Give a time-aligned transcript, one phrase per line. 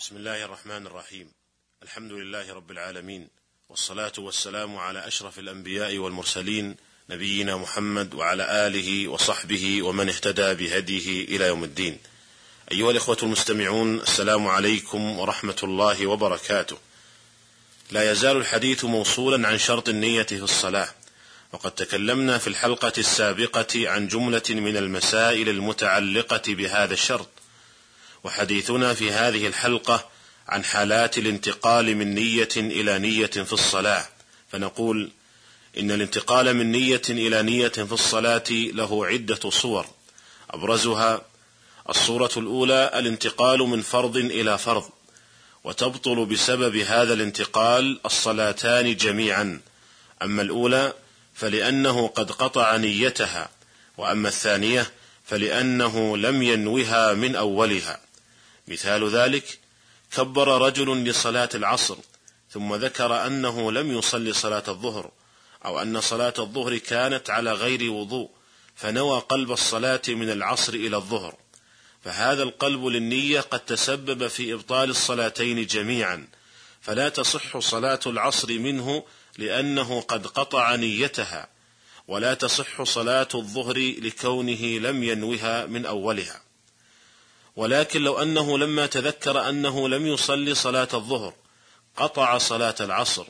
[0.00, 1.28] بسم الله الرحمن الرحيم.
[1.82, 3.28] الحمد لله رب العالمين
[3.68, 6.76] والصلاة والسلام على أشرف الأنبياء والمرسلين
[7.10, 11.98] نبينا محمد وعلى آله وصحبه ومن اهتدى بهديه إلى يوم الدين.
[12.72, 16.78] أيها الإخوة المستمعون السلام عليكم ورحمة الله وبركاته.
[17.90, 20.88] لا يزال الحديث موصولا عن شرط النيه في الصلاة.
[21.52, 27.28] وقد تكلمنا في الحلقة السابقة عن جملة من المسائل المتعلقة بهذا الشرط.
[28.26, 30.08] وحديثنا في هذه الحلقة
[30.48, 34.06] عن حالات الانتقال من نية إلى نية في الصلاة.
[34.52, 35.10] فنقول
[35.78, 39.86] إن الانتقال من نية إلى نية في الصلاة له عدة صور.
[40.50, 41.22] أبرزها
[41.88, 44.88] الصورة الأولى الانتقال من فرض إلى فرض.
[45.64, 49.60] وتبطل بسبب هذا الانتقال الصلاتان جميعا.
[50.22, 50.92] أما الأولى
[51.34, 53.48] فلأنه قد قطع نيتها.
[53.98, 54.90] وأما الثانية
[55.24, 58.05] فلأنه لم ينوها من أولها.
[58.68, 59.58] مثال ذلك
[60.12, 61.96] كبر رجل لصلاة العصر
[62.50, 65.10] ثم ذكر أنه لم يصلي صلاة الظهر
[65.64, 68.30] أو أن صلاة الظهر كانت على غير وضوء
[68.74, 71.34] فنوى قلب الصلاة من العصر إلى الظهر.
[72.04, 76.28] فهذا القلب للنية قد تسبب في إبطال الصلاتين جميعا
[76.80, 79.04] فلا تصح صلاة العصر منه
[79.38, 81.48] لأنه قد قطع نيتها
[82.08, 86.45] ولا تصح صلاة الظهر لكونه لم ينوها من أولها.
[87.56, 91.34] ولكن لو أنه لما تذكر أنه لم يصلي صلاة الظهر
[91.96, 93.26] قطع صلاة العصر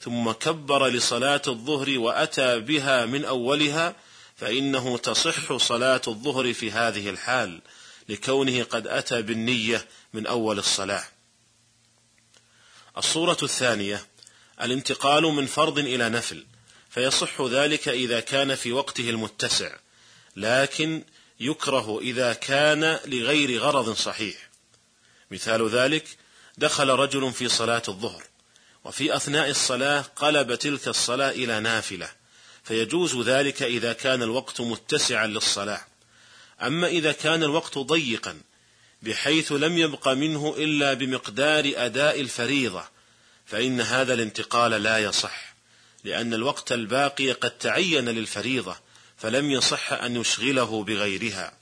[0.00, 3.96] ثم كبر لصلاة الظهر وأتى بها من أولها
[4.36, 7.60] فإنه تصح صلاة الظهر في هذه الحال
[8.08, 11.04] لكونه قد أتى بالنية من أول الصلاة.
[12.98, 14.06] الصورة الثانية
[14.62, 16.46] الانتقال من فرض إلى نفل
[16.90, 19.76] فيصح ذلك إذا كان في وقته المتسع
[20.36, 21.02] لكن
[21.40, 24.50] يكره إذا كان لغير غرض صحيح.
[25.30, 26.04] مثال ذلك
[26.58, 28.24] دخل رجل في صلاة الظهر
[28.84, 32.10] وفي أثناء الصلاة قلب تلك الصلاة إلى نافلة
[32.64, 35.80] فيجوز ذلك إذا كان الوقت متسعا للصلاة.
[36.62, 38.40] أما إذا كان الوقت ضيقا
[39.02, 42.84] بحيث لم يبق منه إلا بمقدار أداء الفريضة
[43.46, 45.54] فإن هذا الانتقال لا يصح
[46.04, 48.76] لأن الوقت الباقي قد تعين للفريضة
[49.16, 51.58] فلم يصح أن يشغله بغيرها.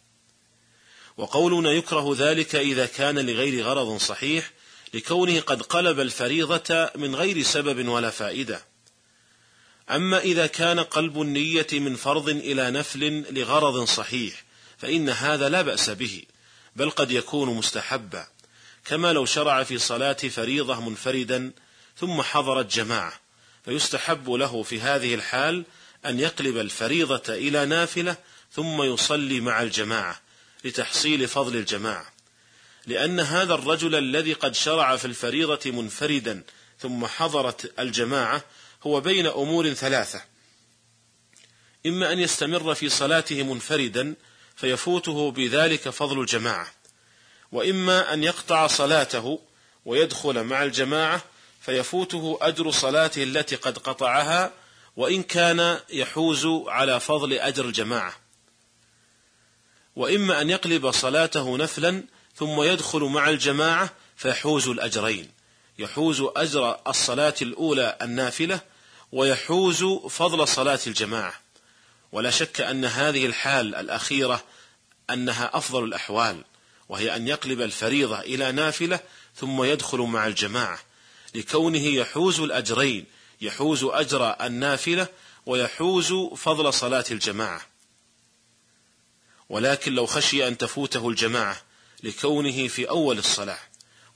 [1.17, 4.51] وقولنا يكره ذلك إذا كان لغير غرض صحيح
[4.95, 8.65] لكونه قد قلب الفريضة من غير سبب ولا فائدة.
[9.91, 14.45] أما إذا كان قلب النية من فرض إلى نفل لغرض صحيح
[14.79, 16.23] فإن هذا لا بأس به
[16.77, 18.27] بل قد يكون مستحبا.
[18.85, 21.53] كما لو شرع في صلاة فريضة منفردا
[21.97, 23.13] ثم حضرت جماعة
[23.65, 25.65] فيستحب له في هذه الحال
[26.07, 28.17] أن يقلب الفريضة إلى نافلة
[28.53, 30.21] ثم يصلي مع الجماعة
[30.65, 32.13] لتحصيل فضل الجماعة.
[32.87, 36.43] لأن هذا الرجل الذي قد شرع في الفريضة منفردا
[36.79, 38.45] ثم حضرت الجماعة
[38.83, 40.23] هو بين أمور ثلاثة.
[41.87, 44.15] إما أن يستمر في صلاته منفردا
[44.57, 46.73] فيفوته بذلك فضل الجماعة.
[47.53, 49.41] وإما أن يقطع صلاته
[49.85, 51.23] ويدخل مع الجماعة
[51.61, 54.53] فيفوته أجر صلاته التي قد قطعها
[54.97, 58.15] وإن كان يحوز على فضل أجر الجماعة.
[59.97, 62.05] وإما أن يقلب صلاته نفلا
[62.35, 65.31] ثم يدخل مع الجماعة فيحوز الأجرين.
[65.79, 68.61] يحوز أجر الصلاة الأولى النافلة
[69.13, 71.35] ويحوز فضل صلاة الجماعة.
[72.13, 74.45] ولا شك أن هذه الحال الأخيرة
[75.11, 76.45] أنها أفضل الأحوال
[76.89, 79.01] وهي أن يقلب الفريضة إلى نافلة
[79.37, 80.79] ثم يدخل مع الجماعة.
[81.35, 83.07] لكونه يحوز الأجرين
[83.43, 85.09] يحوز أجر النافلة
[85.47, 87.63] ويحوز فضل صلاة الجماعة.
[89.49, 91.63] ولكن لو خشي أن تفوته الجماعة
[92.03, 93.59] لكونه في أول الصلاة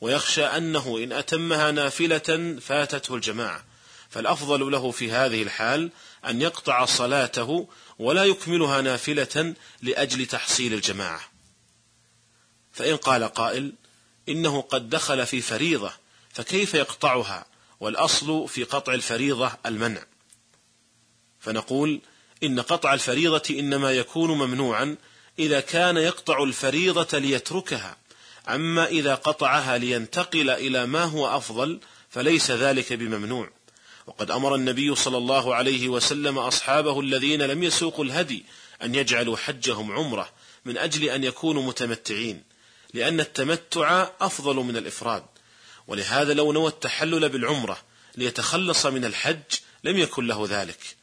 [0.01, 3.65] ويخشى أنه إن أتمها نافلة فاتته الجماعة
[4.11, 5.91] فالأفضل له في هذه الحال
[6.27, 11.21] أن يقطع صلاته ولا يكملها نافلة لأجل تحصيل الجماعة.
[12.73, 13.73] فإن قال قائل
[14.29, 15.93] إنه قد دخل في فريضة
[16.33, 17.47] فكيف يقطعها؟
[17.81, 20.03] والأصل في قطع الفريضة المنع.
[21.41, 22.01] فنقول
[22.43, 24.97] إن قطع الفريضة إنما يكون ممنوعا
[25.39, 27.97] إذا كان يقطع الفريضة ليتركها
[28.49, 31.81] أما إذا قطعها لينتقل إلى ما هو أفضل
[32.11, 33.51] فليس ذلك بممنوع.
[34.07, 38.45] وقد أمر النبي صلى الله عليه وسلم أصحابه الذين لم يسوقوا الهدي
[38.83, 40.29] أن يجعلوا حجهم عمرة
[40.65, 42.43] من أجل أن يكونوا متمتعين
[42.95, 45.25] لأن التمتع أفضل من الإفراد.
[45.87, 47.79] ولهذا لو نوى التحلل بالعمرة
[48.17, 49.43] ليتخلص من الحج
[49.85, 50.97] لم يكن له ذلك.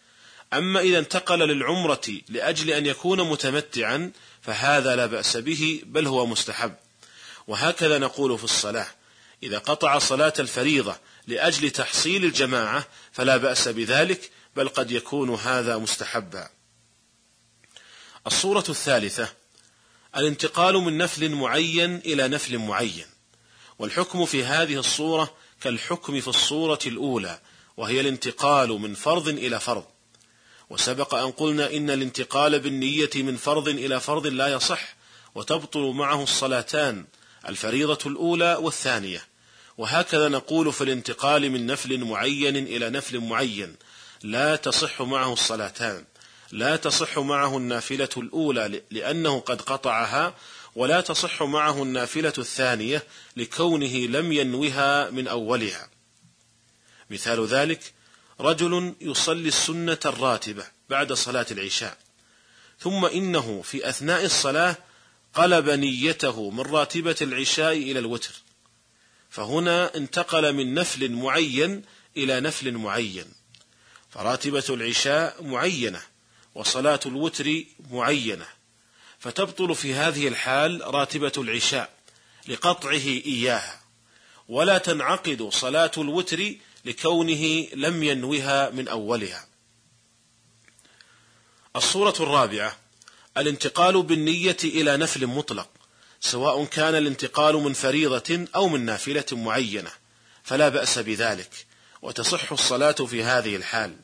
[0.53, 6.75] أما إذا انتقل للعمرة لأجل أن يكون متمتعا فهذا لا بأس به بل هو مستحب.
[7.47, 8.87] وهكذا نقول في الصلاة
[9.43, 10.97] إذا قطع صلاة الفريضة
[11.27, 16.49] لأجل تحصيل الجماعة فلا بأس بذلك بل قد يكون هذا مستحبا.
[18.27, 19.33] الصورة الثالثة
[20.17, 23.12] الانتقال من نفل معين إلى نفل معين.
[23.79, 27.39] والحكم في هذه الصورة كالحكم في الصورة الأولى
[27.77, 29.85] وهي الانتقال من فرض إلى فرض.
[30.69, 34.95] وسبق أن قلنا إن الانتقال بالنية من فرض إلى فرض لا يصح
[35.35, 37.05] وتبطل معه الصلاتان
[37.49, 39.33] الفريضة الأولى والثانية.
[39.77, 43.75] وهكذا نقول في الانتقال من نفل معين إلى نفل معين
[44.23, 46.05] لا تصح معه الصلاتان
[46.51, 50.35] لا تصح معه النافلة الأولى لأنه قد قطعها
[50.75, 53.03] ولا تصح معه النافلة الثانية
[53.37, 55.89] لكونه لم ينوها من أولها.
[57.09, 57.93] مثال ذلك
[58.39, 61.97] رجل يصلي السنة الراتبة بعد صلاة العشاء
[62.79, 64.75] ثم إنه في أثناء الصلاة
[65.33, 68.31] قلب نيته من راتبة العشاء إلى الوتر
[69.29, 71.83] فهنا انتقل من نفل معين
[72.17, 73.25] إلى نفل معين
[74.09, 76.01] فراتبة العشاء معينة
[76.55, 78.45] وصلاة الوتر معينة.
[79.23, 81.89] فتبطل في هذه الحال راتبة العشاء
[82.47, 83.81] لقطعه إياها
[84.49, 86.53] ولا تنعقد صلاة الوتر
[86.85, 89.47] لكونه لم ينوها من أولها.
[91.75, 92.77] الصورة الرابعة
[93.37, 95.69] الانتقال بالنية إلى نفل مطلق
[96.21, 99.91] سواء كان الانتقال من فريضة أو من نافلة معينة
[100.43, 101.65] فلا بأس بذلك
[102.01, 103.95] وتصح الصلاة في هذه الحال.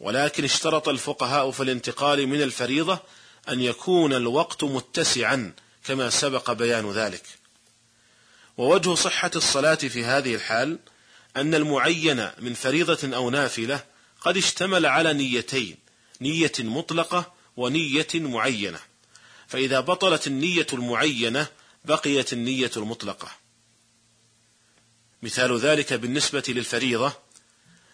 [0.00, 2.98] ولكن اشترط الفقهاء في الانتقال من الفريضة
[3.50, 5.52] أن يكون الوقت متسعا
[5.84, 7.22] كما سبق بيان ذلك.
[8.56, 10.78] ووجه صحة الصلاة في هذه الحال
[11.36, 13.84] أن المعين من فريضة أو نافلة
[14.20, 15.76] قد اشتمل على نيتين
[16.20, 18.80] نية مطلقة ونية معينة.
[19.48, 21.46] فإذا بطلت النية المعينة
[21.84, 23.28] بقيت النية المطلقة.
[25.22, 27.12] مثال ذلك بالنسبة للفريضة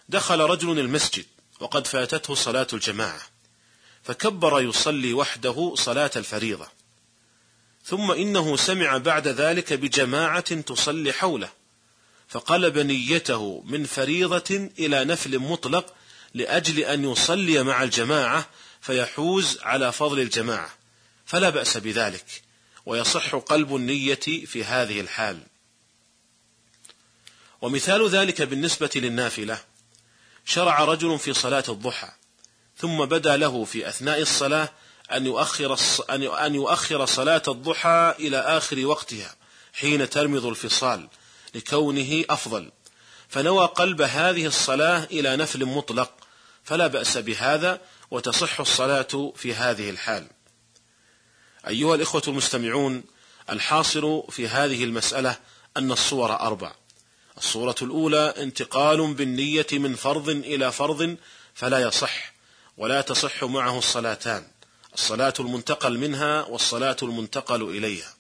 [0.09, 1.25] دخل رجل المسجد
[1.61, 3.36] وقد فاتته صلاة الجماعة.
[4.07, 6.69] فكبر يصلي وحده صلاة الفريضة.
[7.85, 11.49] ثم إنه سمع بعد ذلك بجماعة تصلي حوله
[12.29, 15.95] فقلب نيته من فريضة إلى نفل مطلق
[16.35, 18.49] لأجل أن يصلي مع الجماعة
[18.81, 20.71] فيحوز على فضل الجماعة
[21.27, 22.43] فلا بأس بذلك
[22.87, 24.15] ويصح قلب النية
[24.47, 25.41] في هذه الحال.
[27.63, 29.59] ومثال ذلك بالنسبة للنافلة
[30.45, 32.13] شرع رجل في صلاة الضحى
[32.79, 34.69] ثم بدا له في أثناء الصلاة
[35.13, 35.77] أن يؤخر
[36.47, 39.35] أن يؤخر صلاة الضحى إلى آخر وقتها
[39.73, 41.09] حين ترمض الفصال
[41.55, 42.73] لكونه أفضل
[43.29, 46.13] فنوى قلب هذه الصلاة إلى نفل مطلق
[46.65, 47.81] فلا بأس بهذا
[48.11, 50.27] وتصح الصلاة في هذه الحال.
[51.69, 53.05] أيها الإخوة المستمعون،
[53.51, 55.37] الحاصل في هذه المسألة
[55.77, 56.73] أن الصور أربع.
[57.39, 61.17] الصورة الأولى انتقال بالنية من فرض إلى فرض
[61.55, 62.33] فلا يصح،
[62.77, 64.47] ولا تصح معه الصلاتان،
[64.95, 68.17] الصلاة المنتقل منها والصلاة المنتقل إليها.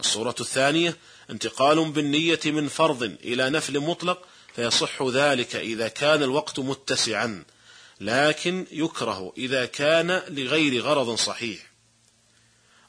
[0.00, 0.96] الصورة الثانية
[1.30, 4.26] انتقال بالنية من فرض إلى نفل مطلق
[4.56, 7.44] فيصح ذلك إذا كان الوقت متسعا
[8.00, 11.72] لكن يكره إذا كان لغير غرض صحيح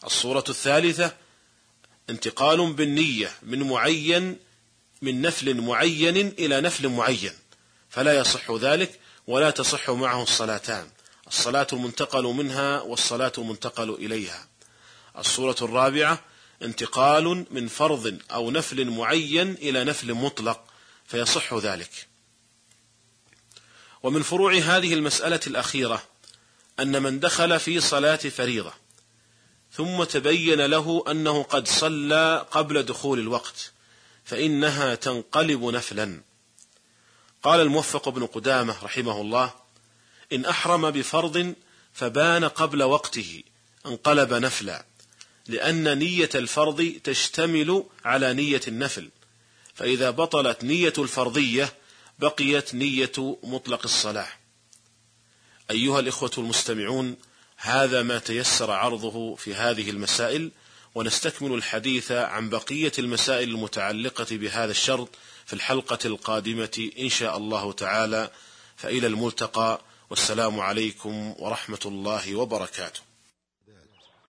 [0.06, 1.16] الصورة الثالثة
[2.10, 4.38] انتقال بالنية من معين
[5.01, 7.33] من نفل معين إلى نفل معين
[7.90, 10.87] فلا يصح ذلك ولا تصح معه الصلاتان.
[11.27, 14.47] الصلاة المنتقل منها والصلاة المنتقل إليها.
[15.18, 16.21] الصورة الرابعة
[16.61, 20.63] انتقال من فرض أو نفل معين إلى نفل مطلق
[21.07, 22.07] فيصح ذلك.
[24.03, 26.03] ومن فروع هذه المسألة الأخيرة
[26.80, 28.73] أن من دخل في صلاة فريضة
[29.71, 33.71] ثم تبين له أنه قد صلى قبل دخول الوقت
[34.23, 36.21] فإنها تنقلب نفلا.
[37.44, 39.54] قال الموفق بن قدامة رحمه الله
[40.33, 41.56] إن أحرم بفرض
[41.94, 43.44] فبان قبل وقته
[43.85, 44.85] انقلب نفلا
[45.47, 49.09] لأن نية الفرض تشتمل على نية النفل
[49.73, 51.73] فإذا بطلت نية الفرضية
[52.19, 54.28] بقيت نية مطلق الصلاة
[55.71, 57.16] أيها الإخوة المستمعون
[57.57, 60.52] هذا ما تيسر عرضه في هذه المسائل
[60.95, 65.09] ونستكمل الحديث عن بقية المسائل المتعلقة بهذا الشرط
[65.45, 68.31] في الحلقة القادمة إن شاء الله تعالى.
[68.76, 73.12] فإلى الملتقى والسلام عليكم ورحمة الله وبركاته.